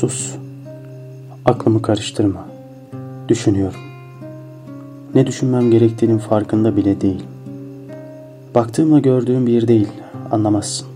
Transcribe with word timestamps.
Sus. 0.00 0.34
Aklımı 1.44 1.82
karıştırma. 1.82 2.46
Düşünüyorum. 3.28 3.80
Ne 5.14 5.26
düşünmem 5.26 5.70
gerektiğinin 5.70 6.18
farkında 6.18 6.76
bile 6.76 7.00
değil. 7.00 7.24
Baktığımda 8.54 8.98
gördüğüm 8.98 9.46
bir 9.46 9.68
değil, 9.68 9.88
anlamazsın. 10.30 10.88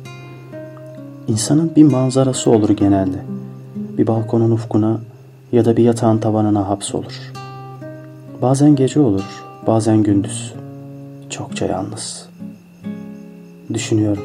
İnsanın 1.29 1.73
bir 1.77 1.83
manzarası 1.83 2.51
olur 2.51 2.71
genelde. 2.71 3.17
Bir 3.99 4.07
balkonun 4.07 4.51
ufkuna 4.51 5.01
ya 5.53 5.65
da 5.65 5.77
bir 5.77 5.85
yatağın 5.85 6.19
tavanına 6.19 6.69
hapsolur. 6.69 7.33
Bazen 8.43 8.77
gece 8.77 9.01
olur, 9.01 9.45
bazen 9.67 10.03
gündüz. 10.03 10.55
Çokça 11.31 11.67
yalnız. 11.67 12.29
Düşünüyorum. 13.75 14.25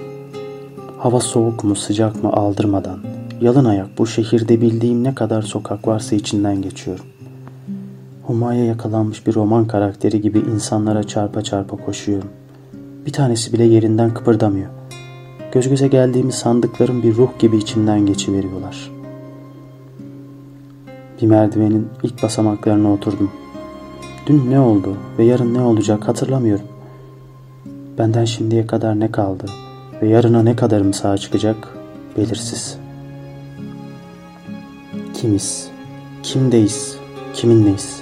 Hava 0.98 1.20
soğuk 1.20 1.64
mu 1.64 1.76
sıcak 1.76 2.24
mı 2.24 2.34
aldırmadan 2.34 3.19
yalın 3.42 3.66
ayak 3.66 3.98
bu 3.98 4.08
şehirde 4.08 4.62
bildiğim 4.62 5.04
ne 5.04 5.16
kadar 5.16 5.42
sokak 5.42 5.88
varsa 5.88 6.16
içinden 6.16 6.62
geçiyorum. 6.62 7.06
Humaya 8.24 8.66
yakalanmış 8.66 9.28
bir 9.28 9.36
roman 9.36 9.68
karakteri 9.68 10.22
gibi 10.22 10.40
insanlara 10.40 11.04
çarpa 11.04 11.42
çarpa 11.42 11.78
koşuyorum. 11.78 12.30
Bir 13.06 13.12
tanesi 13.12 13.54
bile 13.54 13.64
yerinden 13.64 14.14
kıpırdamıyor. 14.14 14.70
Göz 15.52 15.70
göze 15.70 15.88
geldiğimiz 15.88 16.36
sandıkların 16.36 17.04
bir 17.04 17.16
ruh 17.16 17.40
gibi 17.40 17.58
içimden 17.58 18.06
geçiveriyorlar. 18.06 18.92
Bir 21.22 21.28
merdivenin 21.28 21.88
ilk 22.04 22.24
basamaklarına 22.24 22.94
oturdum. 22.94 23.32
Dün 24.28 24.52
ne 24.52 24.60
oldu 24.60 24.98
ve 25.18 25.24
yarın 25.24 25.54
ne 25.54 25.62
olacak 25.62 26.08
hatırlamıyorum. 26.08 26.66
Benden 27.98 28.26
şimdiye 28.26 28.68
kadar 28.68 29.00
ne 29.00 29.12
kaldı 29.12 29.46
ve 30.02 30.08
yarına 30.08 30.44
ne 30.44 30.56
kadarım 30.56 30.94
sağ 30.94 31.18
çıkacak 31.18 31.78
belirsiz. 32.18 32.89
Kimiz, 35.22 35.68
kimdeyiz, 36.24 36.98
kiminleyiz? 37.34 38.02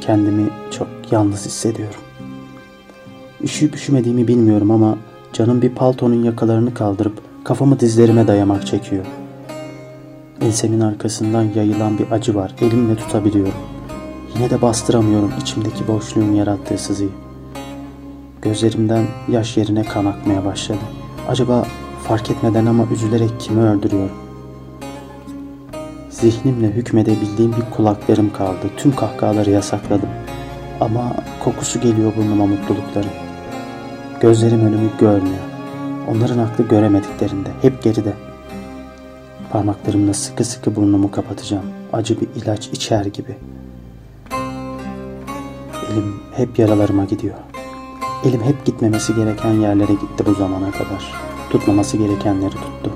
Kendimi 0.00 0.50
çok 0.70 0.88
yalnız 1.10 1.46
hissediyorum. 1.46 2.00
Üşüyüp 3.42 3.74
üşümediğimi 3.74 4.28
bilmiyorum 4.28 4.70
ama 4.70 4.98
canım 5.32 5.62
bir 5.62 5.70
paltonun 5.70 6.24
yakalarını 6.24 6.74
kaldırıp 6.74 7.22
kafamı 7.44 7.80
dizlerime 7.80 8.28
dayamak 8.28 8.66
çekiyor. 8.66 9.06
Ensemin 10.40 10.80
arkasından 10.80 11.46
yayılan 11.54 11.98
bir 11.98 12.10
acı 12.10 12.34
var. 12.34 12.54
Elimle 12.60 12.96
tutabiliyorum. 12.96 13.54
Yine 14.34 14.50
de 14.50 14.62
bastıramıyorum 14.62 15.32
içimdeki 15.40 15.88
boşluğun 15.88 16.32
yarattığı 16.32 16.78
sızıyı. 16.78 17.10
Gözlerimden 18.42 19.06
yaş 19.28 19.56
yerine 19.56 19.84
kan 19.84 20.04
akmaya 20.04 20.44
başladı. 20.44 20.78
Acaba 21.28 21.66
fark 22.08 22.30
etmeden 22.30 22.66
ama 22.66 22.86
üzülerek 22.92 23.40
kimi 23.40 23.60
öldürüyorum? 23.60 24.29
Zihnimle 26.20 26.66
hükmedebildiğim 26.66 27.52
bir 27.52 27.76
kulaklarım 27.76 28.32
kaldı. 28.32 28.70
Tüm 28.76 28.96
kahkahaları 28.96 29.50
yasakladım. 29.50 30.08
Ama 30.80 31.12
kokusu 31.44 31.80
geliyor 31.80 32.12
burnuma 32.16 32.46
mutlulukların. 32.46 33.10
Gözlerim 34.20 34.60
önümü 34.60 34.90
görmüyor. 35.00 35.44
Onların 36.08 36.38
aklı 36.38 36.68
göremediklerinde, 36.68 37.48
hep 37.62 37.82
geride. 37.82 38.12
Parmaklarımla 39.50 40.14
sıkı 40.14 40.44
sıkı 40.44 40.76
burnumu 40.76 41.10
kapatacağım. 41.10 41.64
Acı 41.92 42.20
bir 42.20 42.28
ilaç 42.42 42.66
içer 42.68 43.04
gibi. 43.04 43.36
Elim 45.92 46.14
hep 46.36 46.58
yaralarıma 46.58 47.04
gidiyor. 47.04 47.36
Elim 48.24 48.42
hep 48.42 48.64
gitmemesi 48.64 49.14
gereken 49.14 49.52
yerlere 49.52 49.92
gitti 49.92 50.26
bu 50.26 50.34
zamana 50.34 50.70
kadar. 50.70 51.12
Tutmaması 51.50 51.96
gerekenleri 51.96 52.50
tuttu. 52.50 52.90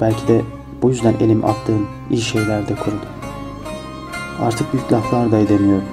Belki 0.00 0.28
de 0.28 0.42
bu 0.82 0.88
yüzden 0.88 1.14
elim 1.20 1.44
attığım 1.44 1.86
iyi 2.10 2.20
şeylerde 2.20 2.74
kurudu. 2.74 3.06
Artık 4.42 4.72
büyük 4.72 4.92
laflar 4.92 5.32
da 5.32 5.38
edemiyorum. 5.38 5.88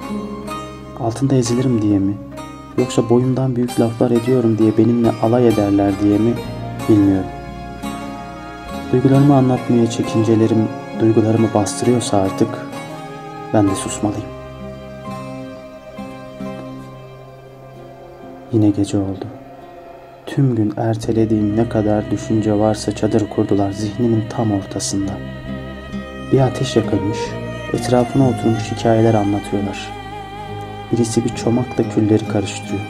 Altında 1.00 1.34
ezilirim 1.34 1.82
diye 1.82 1.98
mi? 1.98 2.14
Yoksa 2.78 3.10
boyumdan 3.10 3.56
büyük 3.56 3.80
laflar 3.80 4.10
ediyorum 4.10 4.58
diye 4.58 4.78
benimle 4.78 5.10
alay 5.22 5.48
ederler 5.48 5.92
diye 6.02 6.18
mi? 6.18 6.34
Bilmiyorum. 6.88 7.30
Duygularımı 8.92 9.36
anlatmaya 9.36 9.90
çekincelerim 9.90 10.68
duygularımı 11.00 11.48
bastırıyorsa 11.54 12.18
artık 12.18 12.48
ben 13.54 13.68
de 13.68 13.74
susmalıyım. 13.74 14.28
Yine 18.52 18.70
gece 18.70 18.98
oldu. 18.98 19.43
Tüm 20.34 20.56
gün 20.56 20.72
ertelediğim 20.76 21.56
ne 21.56 21.68
kadar 21.68 22.10
düşünce 22.10 22.58
varsa 22.58 22.94
çadır 22.94 23.28
kurdular 23.28 23.72
zihnimin 23.72 24.24
tam 24.30 24.52
ortasında. 24.52 25.12
Bir 26.32 26.40
ateş 26.40 26.76
yakılmış, 26.76 27.18
etrafına 27.72 28.28
oturmuş 28.28 28.72
hikayeler 28.72 29.14
anlatıyorlar. 29.14 29.92
Birisi 30.92 31.24
bir 31.24 31.34
çomakla 31.34 31.88
külleri 31.88 32.28
karıştırıyor. 32.28 32.82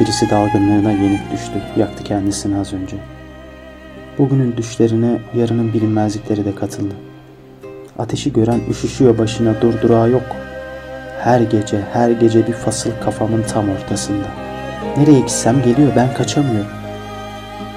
Birisi 0.00 0.30
dalgınlığına 0.30 0.92
yenik 0.92 1.32
düştü, 1.32 1.62
yaktı 1.76 2.04
kendisini 2.04 2.58
az 2.58 2.72
önce. 2.72 2.96
Bugünün 4.18 4.56
düşlerine 4.56 5.18
yarının 5.34 5.72
bilinmezlikleri 5.72 6.44
de 6.44 6.54
katıldı. 6.54 6.94
Ateşi 7.98 8.32
gören 8.32 8.60
üşüşüyor 8.70 9.18
başına 9.18 9.60
durdurağı 9.60 10.10
yok. 10.10 10.36
Her 11.20 11.40
gece, 11.40 11.80
her 11.92 12.10
gece 12.10 12.46
bir 12.46 12.52
fasıl 12.52 12.90
kafamın 13.04 13.42
tam 13.42 13.70
ortasında. 13.70 14.41
Nereye 14.96 15.20
gitsem 15.20 15.62
geliyor, 15.62 15.92
ben 15.96 16.14
kaçamıyorum. 16.14 16.70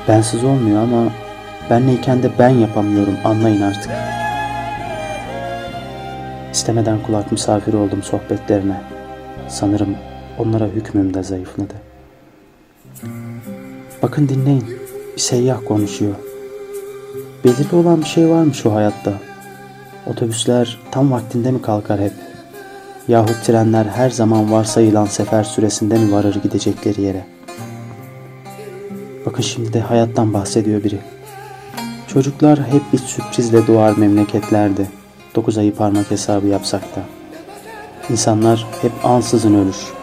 Bensiz 0.08 0.44
olmuyor 0.44 0.81
ama 0.81 1.12
benleyken 1.70 2.24
de 2.24 2.30
ben 2.40 2.50
yapamıyorum, 2.50 3.14
anlayın 3.24 3.62
artık. 3.62 3.92
İstemeden 6.53 7.03
kulak 7.03 7.31
misafiri 7.31 7.76
oldum 7.76 8.03
sohbetlerine. 8.03 8.81
Sanırım 9.48 9.96
onlara 10.38 10.66
hükmüm 10.66 11.14
de 11.14 11.24
zayıfladı. 11.24 11.74
Bakın 14.03 14.30
dinleyin, 14.30 14.66
bir 15.16 15.22
seyyah 15.22 15.58
konuşuyor. 15.68 16.16
Belirli 17.44 17.76
olan 17.76 18.02
bir 18.02 18.06
şey 18.06 18.30
var 18.30 18.44
mı 18.44 18.53
şu 18.53 18.76
hayatta? 18.76 19.14
Otobüsler 20.08 20.80
tam 20.92 21.12
vaktinde 21.12 21.52
mi 21.52 21.62
kalkar 21.62 22.00
hep? 22.00 22.14
Yahut 23.07 23.43
trenler 23.43 23.85
her 23.85 24.09
zaman 24.09 24.51
varsayılan 24.51 25.05
sefer 25.05 25.43
süresinde 25.43 25.97
mi 25.97 26.11
varır 26.11 26.35
gidecekleri 26.43 27.01
yere? 27.01 27.25
Bakın 29.25 29.41
şimdi 29.41 29.73
de 29.73 29.81
hayattan 29.81 30.33
bahsediyor 30.33 30.83
biri. 30.83 30.99
Çocuklar 32.07 32.59
hep 32.59 32.81
bir 32.93 32.97
sürprizle 32.97 33.67
doğar 33.67 33.97
memleketlerde. 33.97 34.88
Dokuz 35.35 35.57
ayı 35.57 35.75
parmak 35.75 36.11
hesabı 36.11 36.47
yapsak 36.47 36.81
da. 36.81 37.01
İnsanlar 38.09 38.67
hep 38.81 38.91
ansızın 39.03 39.53
ölür. 39.53 39.93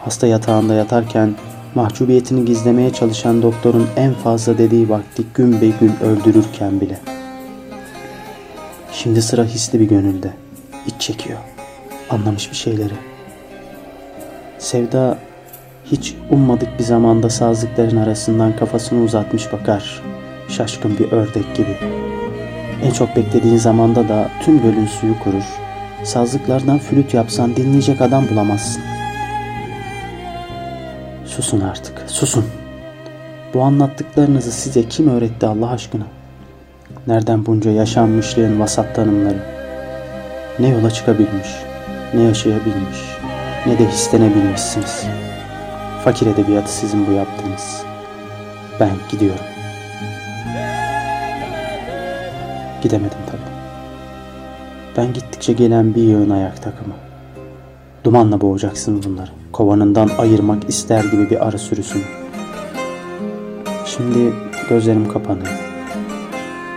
Hasta 0.00 0.26
yatağında 0.26 0.74
yatarken 0.74 1.34
mahcubiyetini 1.74 2.44
gizlemeye 2.44 2.92
çalışan 2.92 3.42
doktorun 3.42 3.86
en 3.96 4.14
fazla 4.14 4.58
dediği 4.58 4.88
vakti 4.88 5.22
gün 5.34 5.60
be 5.60 5.68
gün 5.80 5.92
öldürürken 6.02 6.80
bile. 6.80 7.00
Şimdi 8.92 9.22
sıra 9.22 9.44
hisli 9.44 9.80
bir 9.80 9.88
gönülde. 9.88 10.32
İç 10.86 10.94
çekiyor. 10.98 11.38
Anlamış 12.12 12.50
bir 12.50 12.56
şeyleri. 12.56 12.92
Sevda 14.58 15.18
hiç 15.84 16.14
ummadık 16.30 16.78
bir 16.78 16.84
zamanda 16.84 17.30
sazlıkların 17.30 17.96
arasından 17.96 18.56
kafasını 18.56 19.02
uzatmış 19.02 19.52
bakar. 19.52 20.02
Şaşkın 20.48 20.98
bir 20.98 21.12
ördek 21.12 21.56
gibi. 21.56 21.76
En 22.82 22.90
çok 22.90 23.16
beklediğin 23.16 23.56
zamanda 23.56 24.08
da 24.08 24.28
tüm 24.44 24.62
gölün 24.62 24.86
suyu 24.86 25.18
kurur. 25.18 25.44
Sazlıklardan 26.04 26.78
flüt 26.78 27.14
yapsan 27.14 27.56
dinleyecek 27.56 28.00
adam 28.00 28.28
bulamazsın. 28.28 28.82
Susun 31.24 31.60
artık, 31.60 32.04
susun. 32.06 32.44
Bu 33.54 33.62
anlattıklarınızı 33.62 34.52
size 34.52 34.88
kim 34.88 35.08
öğretti 35.08 35.46
Allah 35.46 35.70
aşkına? 35.70 36.06
Nereden 37.06 37.46
bunca 37.46 37.70
yaşanmışlığın 37.70 38.60
vasat 38.60 38.94
tanımları? 38.94 39.38
Ne 40.58 40.68
yola 40.68 40.90
çıkabilmiş, 40.90 41.48
ne 42.14 42.22
yaşayabilmiş, 42.22 42.98
ne 43.66 43.78
de 43.78 43.88
hislenebilmişsiniz. 43.88 45.04
Fakir 46.04 46.26
edebiyatı 46.26 46.72
sizin 46.72 47.06
bu 47.06 47.12
yaptığınız. 47.12 47.82
Ben 48.80 48.90
gidiyorum. 49.10 49.44
Gidemedim 52.82 53.18
tabii. 53.26 53.52
Ben 54.96 55.12
gittikçe 55.12 55.52
gelen 55.52 55.94
bir 55.94 56.02
yığın 56.02 56.30
ayak 56.30 56.62
takımı. 56.62 56.94
Dumanla 58.04 58.40
boğacaksın 58.40 59.02
bunları. 59.02 59.30
Kovanından 59.52 60.10
ayırmak 60.18 60.68
ister 60.68 61.04
gibi 61.04 61.30
bir 61.30 61.46
arı 61.46 61.58
sürüsünü. 61.58 62.02
Şimdi 63.86 64.32
gözlerim 64.68 65.08
kapanıyor. 65.08 65.60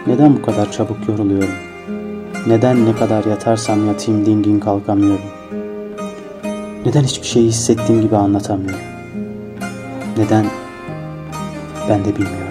Neden 0.07 0.35
bu 0.35 0.41
kadar 0.41 0.71
çabuk 0.71 1.07
yoruluyorum? 1.07 1.74
Neden 2.47 2.85
ne 2.85 2.95
kadar 2.95 3.25
yatarsam 3.25 3.87
yatayım 3.87 4.25
dingin 4.25 4.59
kalkamıyorum? 4.59 5.25
Neden 6.85 7.03
hiçbir 7.03 7.27
şeyi 7.27 7.47
hissettiğim 7.47 8.01
gibi 8.01 8.15
anlatamıyorum? 8.15 8.85
Neden? 10.17 10.45
Ben 11.89 12.05
de 12.05 12.15
bilmiyorum. 12.15 12.44